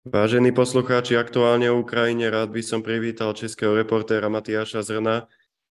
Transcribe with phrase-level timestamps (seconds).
[0.00, 5.28] Vážení poslucháči, aktuálne o Ukrajine rád by som privítal českého reportéra Matiáša Zrna,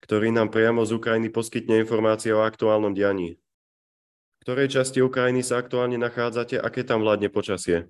[0.05, 3.41] ktorý nám priamo z Ukrajiny poskytne informácie o aktuálnom dianí.
[3.41, 7.89] V ktorej časti Ukrajiny sa aktuálne nachádzate, aké tam vládne počasie?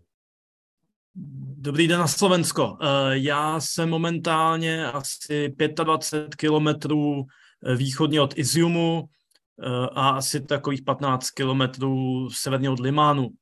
[1.59, 2.79] Dobrý den na Slovensko.
[2.79, 2.87] Eh,
[3.27, 11.31] já jsem momentálně asi 25 kilometrů eh, východně od Iziumu eh, a asi takových 15
[11.31, 13.35] kilometrů severně od Limánu.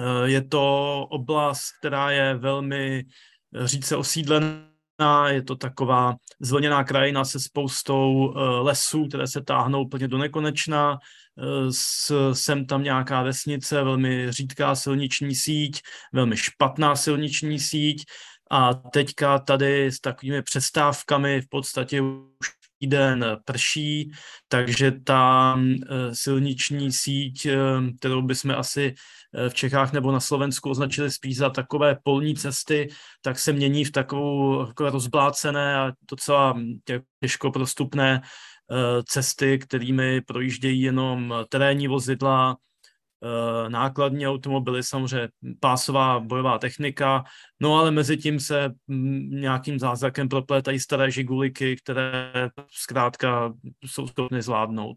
[0.00, 3.04] Eh, je to oblast, která je velmi
[3.54, 9.82] eh, říce osídlená, je to taková zvlněná krajina se spoustou eh, lesů, které se táhnou
[9.84, 10.98] úplně do nekonečna.
[12.32, 15.80] Sem tam nějaká vesnice, velmi řídká silniční síť,
[16.12, 18.04] velmi špatná silniční síť
[18.50, 24.10] a teďka tady s takovými přestávkami v podstatě už týden prší,
[24.48, 25.58] takže ta
[26.12, 27.46] silniční síť,
[27.98, 28.94] kterou bychom asi
[29.34, 32.88] Eh, v Čechách nebo na Slovensku označili spíš za takové polní cesty,
[33.22, 36.60] tak se mění v takovou rozblácené a docela
[37.20, 42.69] těžko prostupné eh, cesty, kterými projíždějí jenom terénní vozidla, eh,
[43.68, 45.28] nákladní automobily, samozřejmě
[45.60, 47.24] pásová bojová technika,
[47.60, 52.32] no ale mezi tím se mm, nějakým zázrakem proplétají staré žiguliky, které
[52.70, 53.52] zkrátka
[53.86, 54.96] jsou schopny zvládnout.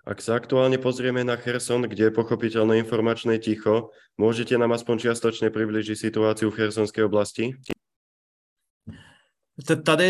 [0.00, 5.52] Ak sa aktuálne pozrieme na Cherson, kde je pochopiteľné informačné ticho, môžete nám aspoň čiastočne
[5.52, 7.52] približiť situáciu v Chersonskej oblasti?
[9.60, 10.08] Tady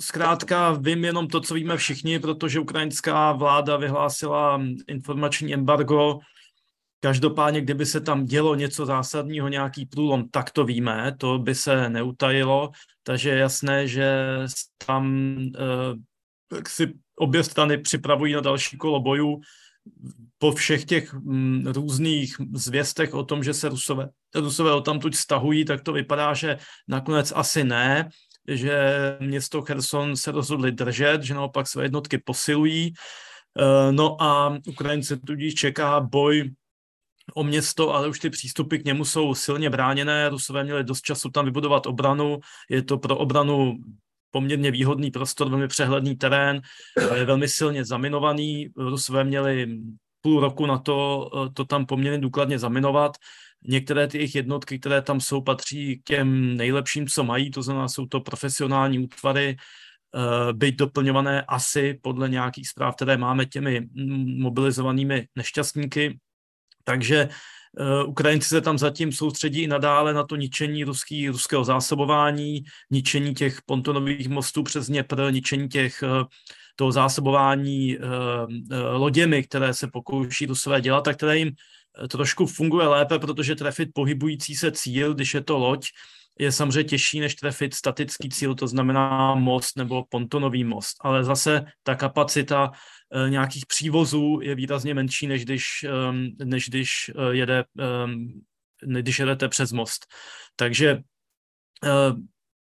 [0.00, 6.18] zkrátka vím jenom to, co víme všichni, protože ukrajinská vláda vyhlásila informační embargo.
[7.00, 11.88] Každopádně, kdyby se tam dělo něco zásadního, nějaký průlom, tak to víme, to by se
[11.88, 12.70] neutajilo,
[13.02, 14.26] takže je jasné, že
[14.86, 19.40] tam eh, si obě strany připravují na další kolo bojů.
[20.38, 25.64] Po všech těch mm, různých zvěstech o tom, že se Rusové, Rusové o tamtuť stahují,
[25.64, 28.08] tak to vypadá, že nakonec asi ne,
[28.48, 32.92] že město Kherson se rozhodli držet, že naopak své jednotky posilují.
[33.58, 36.50] Eh, no a Ukrajince tudíž čeká boj
[37.34, 40.28] o město, ale už ty přístupy k němu jsou silně bráněné.
[40.28, 42.38] Rusové měli dost času tam vybudovat obranu.
[42.70, 43.76] Je to pro obranu
[44.30, 46.60] poměrně výhodný prostor, velmi přehledný terén,
[47.24, 48.68] velmi silně zaminovaný.
[48.76, 49.78] Rusové měli
[50.20, 53.16] půl roku na to, eh, to tam poměrně důkladně zaminovat.
[53.64, 57.88] Některé ty jejich jednotky, které tam jsou, patří k těm nejlepším, co mají, to znamená,
[57.88, 63.88] jsou to profesionální útvary, eh, být doplňované asi podle nějakých zpráv, které máme těmi
[64.38, 66.18] mobilizovanými nešťastníky.
[66.84, 67.28] Takže
[67.80, 73.34] Uh, Ukrajinci se tam zatím soustředí i nadále na to ničení ruský, ruského zásobování, ničení
[73.34, 76.24] těch pontonových mostů přes Dněpr, ničení těch uh,
[76.76, 77.98] toho zásobování
[78.92, 81.52] loděmi, které se pokouší Rusové dělat a které jim
[82.10, 85.86] trošku funguje lépe, protože trefit pohybující se cíl, když je to loď,
[86.38, 90.96] je samozřejmě těžší, než trefit statický cíl, to znamená most nebo pontonový most.
[91.00, 92.70] Ale zase ta kapacita
[93.14, 98.40] Eh, nějakých přívozů je výrazně menší, než když, ehm, než když eh, jede, ehm,
[98.82, 100.06] když jedete přes most.
[100.56, 100.90] Takže
[101.84, 102.12] eh,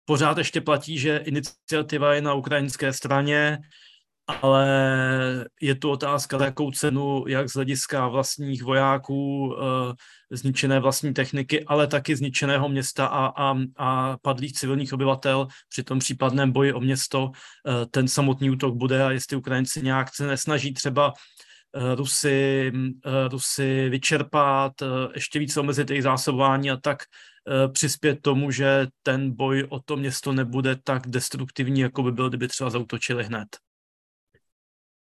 [0.05, 3.59] pořád ještě platí, že iniciativa je na ukrajinské straně,
[4.27, 4.67] ale
[5.61, 9.55] je tu otázka, jakou cenu, jak z hlediska vlastních vojáků,
[10.33, 15.83] e, zničené vlastní techniky, ale taky zničeného města a, a, a padlých civilních obyvatel při
[15.83, 20.27] tom případném boji o město e, ten samotný útok bude a jestli Ukrajinci nějak se
[20.27, 21.13] nesnaží třeba
[21.75, 22.73] e, Rusy,
[23.29, 24.73] Rusy vyčerpat,
[25.15, 26.99] ještě více omezit jejich zásobování a tak
[27.73, 32.49] přispět tomu, že ten boj o to město nebude tak destruktivní, jako by byl, kdyby
[32.49, 33.47] třeba zautočili hned.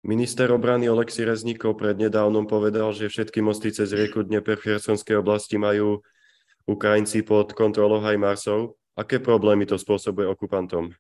[0.04, 5.56] Minister obrany Oleksi Rezníkov prednedávnom povedal, že všetky mosty cez rieku Dnieper v Chersonskej oblasti
[5.56, 6.04] majú
[6.68, 8.76] Ukrajinci pod kontrolou Hajmarsov.
[9.00, 10.92] Aké problémy to způsobuje okupantom?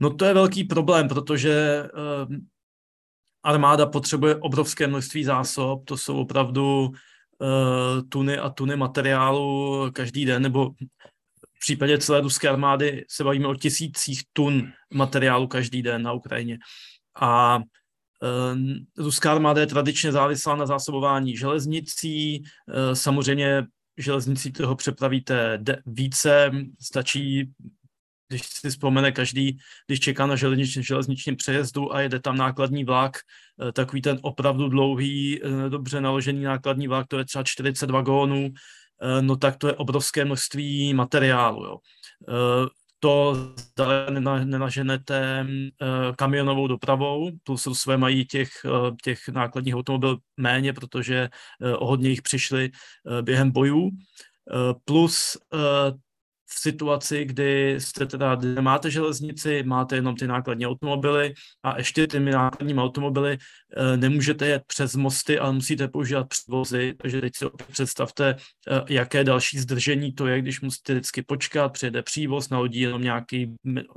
[0.00, 2.36] No to je velký problém, protože uh,
[3.42, 10.42] armáda potřebuje obrovské množství zásob, to jsou opravdu uh, tuny a tuny materiálu každý den,
[10.42, 10.70] nebo
[11.54, 16.58] v případě celé ruské armády se bavíme o tisících tun materiálu každý den na Ukrajině
[17.20, 18.58] a uh,
[18.98, 23.66] ruská armáda je tradičně závislá na zásobování železnicí, uh, samozřejmě
[23.98, 26.50] železnicí toho přepravíte více,
[26.80, 27.52] stačí
[28.28, 33.16] když si vzpomene každý, když čeká na železnič, železničním přejezdu a jede tam nákladní vlak,
[33.68, 38.50] e, takový ten opravdu dlouhý, dobře naložený nákladní vlak, to je třeba 40 vagónů,
[39.20, 41.64] no tak to je obrovské množství materiálu.
[41.64, 41.76] Jo
[43.04, 43.36] to
[44.44, 45.46] nenaženete
[46.16, 48.48] kamionovou dopravou, plus své mají těch,
[49.02, 51.28] těch nákladních automobil méně, protože
[51.78, 52.70] o hodně jich přišli
[53.22, 53.90] během bojů.
[54.84, 55.36] Plus
[56.54, 62.30] v situaci, kdy jste teda nemáte železnici, máte jenom ty nákladní automobily a ještě těmi
[62.30, 63.38] nákladními automobily
[63.76, 68.36] e, nemůžete jet přes mosty, ale musíte používat předvozy, takže teď si opět představte, e,
[68.88, 73.54] jaké další zdržení to je, když musíte vždycky počkat, přijede přívoz, na lodí jenom nějaký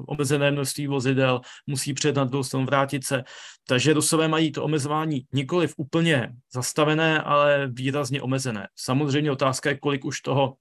[0.08, 3.24] omezené množství vozidel, musí přijet na druhou stranu, vrátit se.
[3.68, 8.68] Takže Rusové mají to omezování nikoli v úplně zastavené, ale výrazně omezené.
[8.76, 10.56] Samozřejmě otázka je, kolik už toho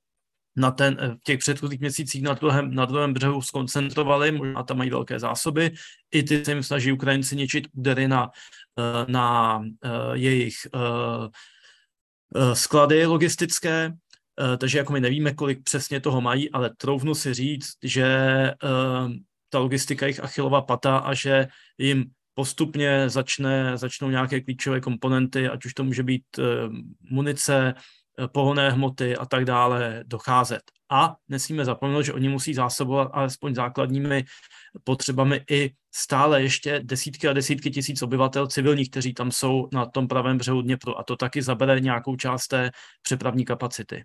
[0.56, 4.79] na ten, eh, v těch předchozích měsících na druhém, na druhém břehu skoncentrovali, možná tam
[4.79, 5.70] mají velké zásoby,
[6.12, 8.31] i ty se jim snaží Ukrajinci ničit údery na,
[8.79, 10.55] eh, na eh, jejich
[12.53, 13.93] sklady logistické,
[14.58, 18.06] takže jako my nevíme, kolik přesně toho mají, ale troufnu si říct, že
[19.49, 21.49] ta logistika jich achilová pata a že
[21.79, 22.05] jim
[22.35, 26.25] postupně začne, začnou nějaké klíčové komponenty, ať už to může být
[27.11, 27.75] munice,
[28.33, 30.63] pohonné hmoty a tak dále docházet.
[30.91, 34.25] A nesmíme zapomenout, že oni musí zásobovat alespoň základními
[34.85, 40.09] potřebami i stále ještě desítky a desítky tisíc obyvatel civilních, kteří tam jsou na tom
[40.09, 40.99] pravém břehu Dněpru.
[40.99, 42.71] A to taky zabere nějakou část té
[43.03, 44.05] přepravní kapacity.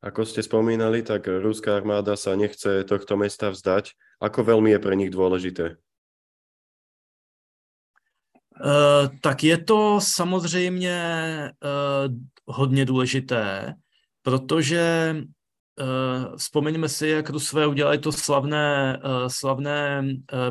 [0.00, 3.92] Ako ste spomínali, tak ruská armáda sa nechce tohto mesta vzdať.
[4.16, 5.76] Ako veľmi je pre nich dôležité?
[8.64, 11.00] Uh, tak je to samozřejmě
[11.64, 12.14] uh,
[12.46, 13.74] hodně důležité,
[14.22, 20.04] protože uh, vzpomeňme si, jak Rusové udělali to slavné, slavné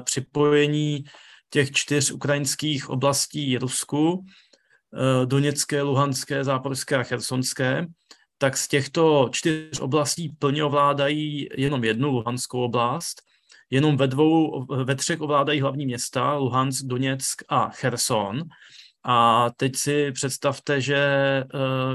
[0.04, 1.04] připojení
[1.50, 4.26] těch čtyř ukrajinských oblastí Rusku,
[5.26, 7.86] Doněcké, Luhanské, Záporské a Chersonské,
[8.38, 13.22] tak z těchto čtyř oblastí plně ovládají jenom jednu Luhanskou oblast,
[13.69, 18.42] jenom ve dvou, ve třech ovládají hlavní města, Luhansk, Doněck a Cherson.
[19.04, 21.45] A teď si představte, že eh,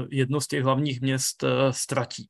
[0.09, 2.29] jedno z těch hlavních měst eh, ztratí.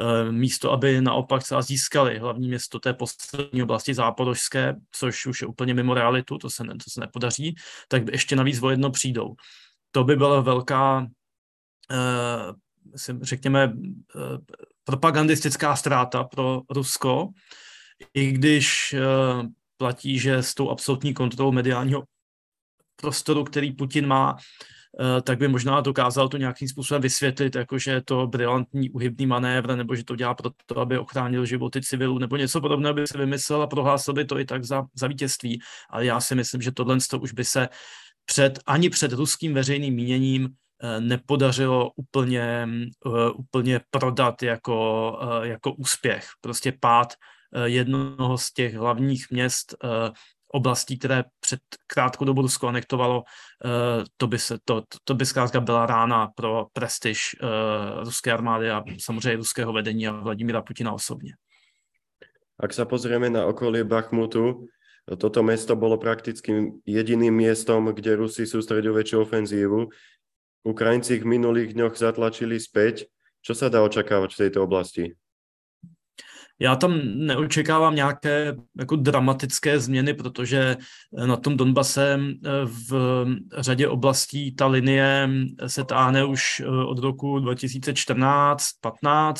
[0.00, 5.48] Eh, místo, aby naopak se získali hlavní město té poslední oblasti záporožské, což už je
[5.48, 7.54] úplně mimo realitu, to se, ne, to se nepodaří,
[7.88, 9.34] tak ještě navíc o jedno přijdou.
[9.90, 11.06] To by byla velká,
[13.22, 13.72] řekněme,
[14.84, 17.28] propagandistická ztráta pro Rusko,
[18.14, 18.94] i když
[19.76, 22.04] platí, že s tou absolutní kontrolou mediálního
[23.00, 24.36] prostoru, který Putin má,
[25.00, 29.26] eh, tak by možná dokázal to nějakým způsobem vysvětlit, jako že je to brilantní uhybný
[29.26, 33.18] manévr, nebo že to dělá proto, aby ochránil životy civilů, nebo něco podobného by se
[33.18, 35.60] vymyslel a prohlásil by to i tak za, za vítězství.
[35.90, 37.68] Ale já si myslím, že tohle už by se
[38.24, 40.48] před, ani před ruským veřejným míněním
[40.82, 42.68] eh, nepodařilo úplně,
[43.06, 46.26] eh, úplně prodat jako, jako úspěch.
[46.40, 47.14] Prostě pád
[47.64, 49.74] jednoho z těch hlavních měst
[50.52, 53.22] oblastí, které před krátkou dobu Rusko anektovalo,
[53.64, 57.36] eh, to by, se, to, to by zkrátka byla rána pro prestiž
[58.04, 61.32] ruské armády a samozřejmě ruského vedení a Vladimíra Putina osobně.
[62.58, 64.66] Ak sa pozrieme na okolie Bachmutu,
[65.06, 69.86] toto mesto bolo prakticky jediným miestom, kde Rusi sústredujú väčšiu ofenzívu.
[70.66, 73.06] Ukrajinci v minulých dňoch zatlačili späť.
[73.46, 75.14] Čo sa dá očakávať v tejto oblasti?
[76.60, 80.76] Já tam neočekávám nějaké jako dramatické změny, protože
[81.26, 83.24] na tom Donbase eh, v
[83.58, 85.30] řadě oblastí ta linie
[85.66, 89.34] se táhne už eh, od roku 2014-15.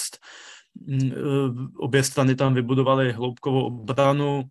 [0.87, 1.15] Mm, eh,
[1.79, 4.43] obě strany tam vybudovaly hloubkovou obranu,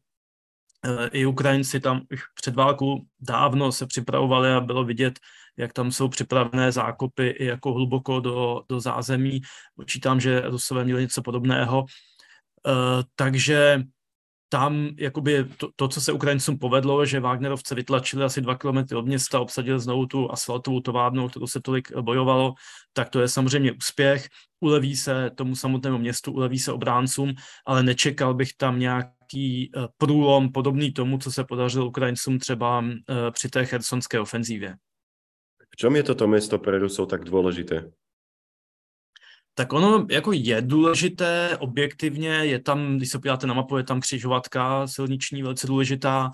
[1.12, 5.20] i Ukrajinci tam už před válkou dávno se připravovali a bylo vidět,
[5.58, 9.42] jak tam jsou připravené zákopy i jako hluboko do, do zázemí.
[9.76, 11.86] Počítám, že Rusové měli něco podobného.
[12.68, 13.82] Uh, takže
[14.50, 19.06] tam jakoby to, to, co se Ukrajincům povedlo, že Wagnerovce vytlačili asi dva kilometry od
[19.06, 22.54] města, obsadili znovu tu asfaltovou továrnu, kterou se tolik bojovalo,
[22.94, 24.28] tak to je samozřejmě úspěch.
[24.60, 27.34] Uleví se tomu samotnému městu, uleví se obráncům,
[27.66, 32.84] ale nečekal bych tam nějaký uh, průlom podobný tomu, co se podařilo Ukrajincům třeba
[33.32, 34.76] při té chersonské ofenzívě.
[35.74, 37.92] V čem je toto město pro Rusov tak důležité?
[39.58, 44.02] Tak ono jako je důležité objektivně, je tam, když se podíváte na mapu, je tam
[44.02, 46.32] křižovatka silniční velice důležitá,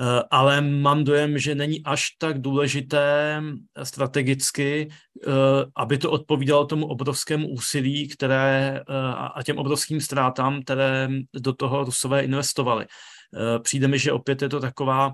[0.00, 3.42] eh, ale mám dojem, že není až tak důležité
[3.82, 5.30] strategicky, eh,
[5.76, 8.82] aby to odpovídalo tomu obrovskému úsilí, které eh,
[9.34, 12.86] a těm obrovským ztrátám, které do toho Rusové investovali.
[13.62, 15.12] Přijde mi, že opět je to taková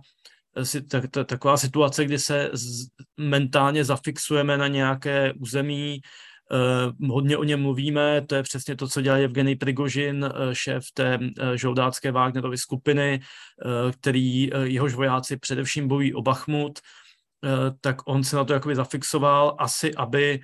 [1.26, 2.50] taková situace, kdy se
[3.16, 6.00] mentálně zafixujeme na nějaké území,
[7.08, 11.18] hodně o něm mluvíme, to je přesně to, co dělá Evgeny Prigožin, šéf té
[11.54, 13.20] žoldácké Wagnerovy skupiny,
[13.92, 16.78] který jehož vojáci především bojují o Bachmut,
[17.80, 20.40] tak on se na to jakoby zafixoval, asi aby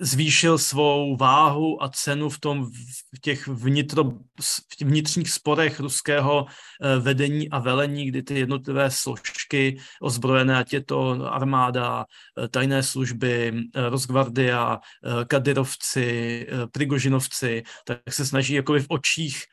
[0.00, 2.70] zvýšil svou váhu a cenu v tom
[3.14, 4.04] v těch vnitro,
[4.40, 10.84] v vnitřních sporech ruského eh, vedení a velení, kdy ty jednotlivé složky ozbrojené, ať je
[10.84, 12.06] to armáda,
[12.38, 14.80] eh, tajné služby, eh, Rosgvardia,
[15.26, 19.44] Kadyrovci, Prigožinovci, tak se snaží jakoby v očích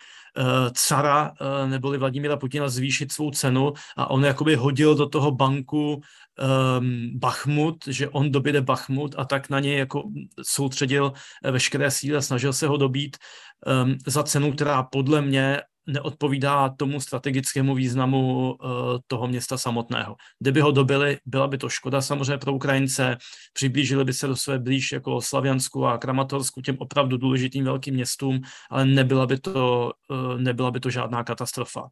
[0.73, 1.33] cara
[1.65, 6.01] neboli Vladimíra Putina zvýšit svou cenu a on jakoby hodil do toho banku
[6.39, 10.03] um, Bachmut, že on dobíde Bachmut a tak na něj jako
[10.41, 11.13] soustředil
[11.43, 13.17] eh, veškeré síly a snažil se ho dobít
[13.65, 20.15] um, za cenu, která podle mě neodpovídá tomu strategickému významu uh, toho města samotného.
[20.39, 23.17] Kdyby ho dobili, byla by to škoda samozřejmě pro Ukrajince,
[23.53, 28.41] přiblížili by se do své blíž jako Slaviansku a Kramatorsku, těm opravdu důležitým velkým městům,
[28.69, 31.89] ale nebyla by to, uh, nebyla by to žádná katastrofa.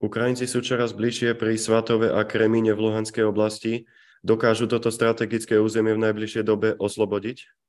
[0.00, 3.84] Ukrajinci sú čoraz bližšie pri Svatove a Kremíne v Luhanskej oblasti.
[4.24, 7.59] Dokážu toto strategické území v najbližšej dobe oslobodiť?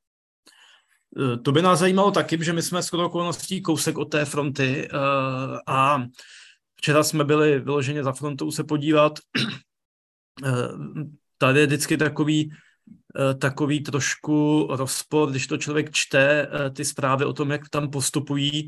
[1.17, 4.87] E, to by nás zajímalo taky, že my jsme skoro okolností kousek od té fronty
[4.87, 4.89] e,
[5.67, 6.03] a
[6.75, 9.19] včera jsme byli vyloženě za frontou se podívat.
[10.45, 10.51] E,
[11.37, 12.51] tady je vždycky takový,
[13.39, 18.67] takový trošku rozpor, když to člověk čte ty zprávy o tom, jak tam postupují,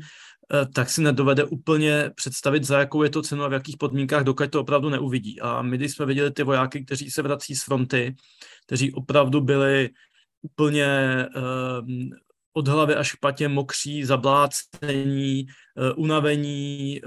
[0.52, 4.24] Eh, tak si nedovede úplně představit, za jakou je to cenu a v jakých podmínkách,
[4.24, 5.40] dokud to opravdu neuvidí.
[5.40, 8.14] A my, když jsme viděli ty vojáky, kteří se vrací z fronty,
[8.66, 9.90] kteří opravdu byli
[10.42, 10.86] úplně
[12.56, 17.00] od hlavy až k patě mokří, zablácení, uh, unavení,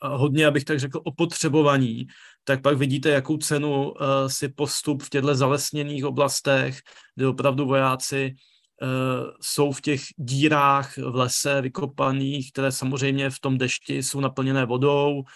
[0.00, 2.06] a hodně, abych tak řekl, opotřebovaní,
[2.44, 6.78] tak pak vidíte, jakou cenu uh, si postup v těchto zalesněných oblastech,
[7.16, 8.34] kde opravdu vojáci
[8.82, 14.66] Eh, jsou v těch dírách v lese vykopaných, které samozřejmě v tom dešti jsou naplněné
[14.66, 15.30] vodou, eh,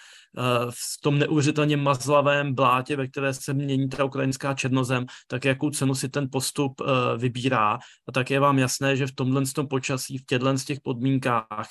[0.70, 5.94] v tom neuvěřitelně mazlavém blátě, ve které se mění ta ukrajinská černozem, tak jakou cenu
[5.94, 7.78] si ten postup eh, vybírá.
[8.08, 11.68] A tak je vám jasné, že v tomhle tom počasí, v těchto z těch podmínkách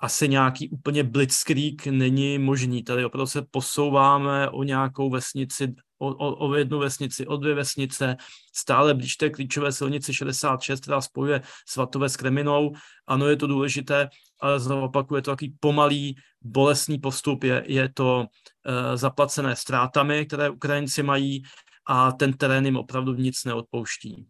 [0.00, 2.82] asi nějaký úplně blitzkrieg není možný.
[2.82, 8.16] Tady opravdu se posouváme o nějakou vesnici, o, o, o jednu vesnici, o dvě vesnice,
[8.52, 12.72] stále blíž té klíčové silnici 66, která spojuje Svatové s Kreminou.
[13.06, 14.08] Ano, je to důležité,
[14.40, 20.26] ale znovu opakuju, je to takový pomalý, bolestný postup, je, je to uh, zaplacené ztrátami,
[20.26, 21.42] které Ukrajinci mají
[21.86, 24.26] a ten terén jim opravdu nic neodpouští.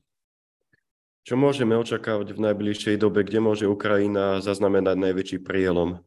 [1.29, 6.01] Čo môžeme očakávať v najbližšej dobe, kde môže Ukrajina zaznamenať najväčší prielom?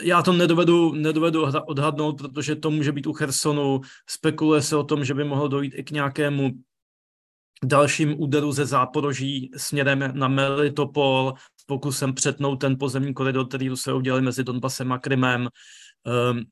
[0.00, 3.80] Já to nedovedu, nedovedu odhadnout, protože to může být u Chersonu.
[4.08, 6.50] Spekuluje se o tom, že by mohlo dojít i k nějakému
[7.64, 13.92] dalším úderu ze záporoží směrem na Melitopol s pokusem přetnout ten pozemní koridor, který se
[13.92, 15.48] udělali mezi Donbasem a Krymem.
[16.30, 16.44] Um,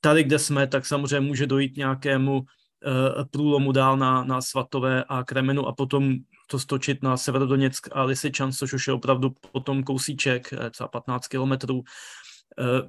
[0.00, 2.44] tady, kde jsme, tak samozřejmě může dojít nějakému
[2.86, 6.14] Eh, průlomu dál na, na Svatové a Kremenu a potom
[6.46, 11.28] to stočit na Severodoněck a Lysyčan, což už je opravdu potom kousíček, eh, třeba 15
[11.28, 11.82] kilometrů.
[12.60, 12.88] Eh,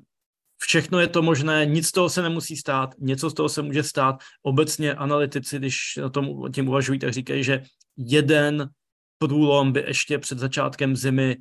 [0.58, 3.84] všechno je to možné, nic z toho se nemusí stát, něco z toho se může
[3.84, 4.16] stát.
[4.42, 7.64] Obecně analytici, když o tom tím uvažují, tak říkají, že
[7.98, 8.70] jeden
[9.18, 11.38] průlom by ještě před začátkem zimy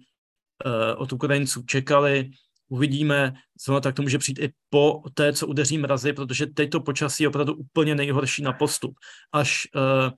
[0.96, 2.30] od Ukrajinců čekali,
[2.68, 6.80] uvidíme, zrovna tak to může přijít i po té, co udeří mrazy, protože teď to
[6.80, 8.94] počasí je opravdu úplně nejhorší na postup.
[9.32, 10.10] Až, uh,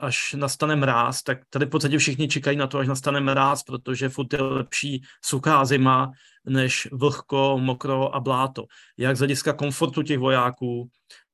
[0.00, 4.08] až nastane mráz, tak tady v podstatě všichni čekají na to, až nastane mráz, protože
[4.08, 6.10] furt je lepší suchá zima,
[6.46, 8.64] než vlhko, mokro a bláto.
[8.98, 10.88] Jak z hlediska komfortu těch vojáků,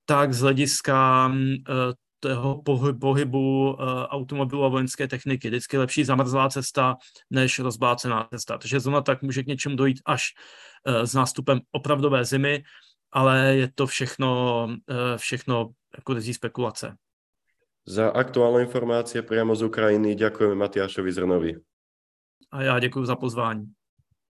[0.05, 1.35] tak z hlediska uh,
[2.21, 2.63] toho
[3.01, 5.49] pohybu uh, automobilu a vojenské techniky.
[5.49, 6.97] Vždycky lepší zamrzlá cesta
[7.31, 8.59] než rozblácená cesta.
[8.59, 10.23] Takže zrovna tak může k něčemu dojít až
[10.87, 12.63] s nástupem opravdové zimy,
[13.13, 14.69] ale je to všechno,
[15.17, 16.97] všechno jako spekulace.
[17.87, 21.55] Za aktuální informace přímo z Ukrajiny děkujeme Matyášovi Zrnovi.
[22.53, 23.65] A já děkuji za pozvání.